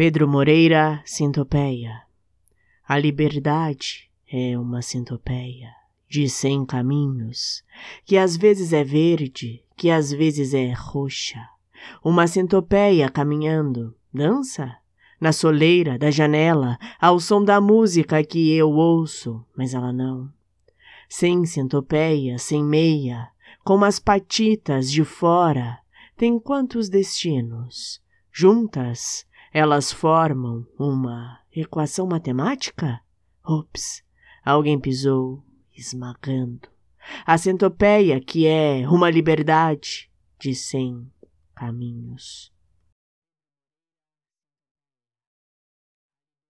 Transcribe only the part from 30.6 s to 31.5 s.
uma